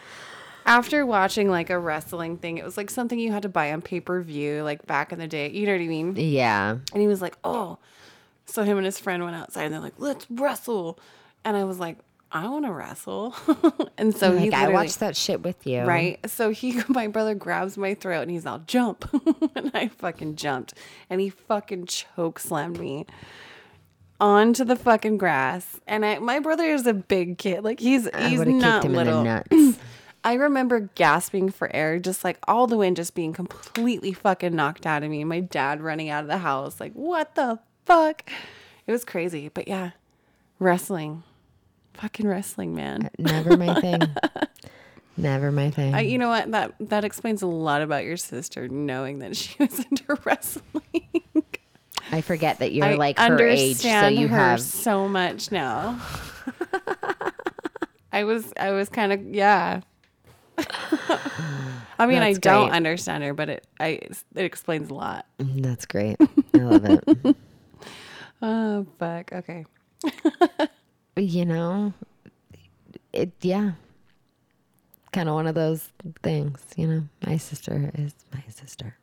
[0.65, 2.57] after watching like a wrestling thing.
[2.57, 5.19] It was like something you had to buy on pay per view, like back in
[5.19, 5.49] the day.
[5.51, 6.15] You know what I mean?
[6.17, 7.77] Yeah, And he was like, "Oh."
[8.47, 10.99] So him and his friend went outside and they're like, "Let's wrestle,"
[11.43, 11.97] and I was like,
[12.35, 13.33] "I want to wrestle,"
[13.97, 16.19] and so he like I watched that shit with you, Right.
[16.29, 19.09] So he, my brother grabs my throat and he's all jump.
[19.55, 20.73] and I fucking jumped.
[21.09, 23.05] And he fucking choke slammed me
[24.19, 25.79] onto the fucking grass.
[25.87, 27.63] And I, my brother is a big kid.
[27.63, 29.19] Like he's, he's not little.
[29.19, 29.79] in the nuts.
[30.25, 34.85] I remember gasping for air, just like all the wind just being completely fucking knocked
[34.87, 35.23] out of me.
[35.23, 38.27] My dad running out of the house, like, what the fuck?
[38.87, 39.49] It was crazy.
[39.49, 39.91] But yeah,
[40.57, 41.23] wrestling.
[41.97, 43.09] Fucking wrestling, man.
[43.17, 44.01] Never my thing.
[45.17, 45.93] Never my thing.
[45.95, 46.51] I, you know what?
[46.51, 50.83] That that explains a lot about your sister, knowing that she was into wrestling.
[52.11, 54.61] I forget that you're I like her age, so you her have.
[54.61, 55.99] so much now.
[58.11, 59.81] I was I was kind of yeah.
[61.97, 62.75] I mean, I That's don't great.
[62.75, 63.87] understand her, but it I
[64.35, 65.25] it explains a lot.
[65.39, 66.17] Mm, That's great.
[66.53, 67.35] I love it.
[68.41, 69.31] Oh fuck.
[69.31, 69.65] Okay.
[71.15, 71.93] You know,
[73.13, 73.71] it yeah.
[75.11, 75.89] Kind of one of those
[76.23, 77.03] things, you know.
[77.25, 78.97] My sister is my sister.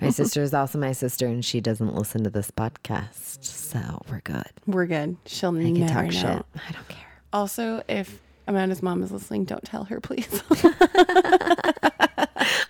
[0.00, 4.20] My sister is also my sister, and she doesn't listen to this podcast, so we're
[4.20, 4.46] good.
[4.66, 5.16] We're good.
[5.26, 6.10] She'll I can never talk know.
[6.10, 6.46] shit.
[6.68, 7.20] I don't care.
[7.32, 10.42] Also, if Amanda's mom is listening, don't tell her, please.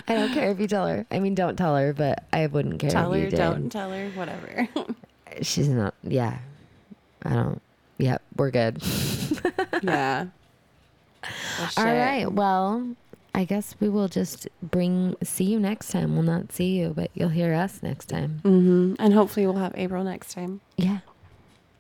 [0.06, 1.06] I don't care if you tell her.
[1.10, 3.90] I mean, don't tell her, but I wouldn't care tell if you her, don't tell
[3.90, 4.68] her, whatever.
[5.42, 5.94] She's not.
[6.02, 6.38] Yeah,
[7.24, 7.60] I don't.
[7.98, 8.82] Yep, we're good.
[9.82, 10.26] yeah.
[11.58, 12.26] Well, All right.
[12.30, 12.96] Well,
[13.34, 15.16] I guess we will just bring.
[15.22, 16.14] See you next time.
[16.14, 18.40] We'll not see you, but you'll hear us next time.
[18.44, 18.94] Mm-hmm.
[18.98, 20.60] And hopefully we'll have April next time.
[20.76, 20.98] Yeah.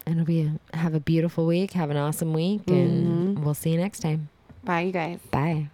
[0.06, 0.42] And it'll be
[0.72, 1.72] a, have a beautiful week.
[1.72, 4.28] Have an awesome week, and we'll see you next time.
[4.62, 5.18] Bye, you guys.
[5.30, 5.70] Bye.